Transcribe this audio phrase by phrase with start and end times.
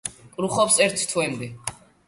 [0.37, 1.53] კრუხობს ერთ თვემდე.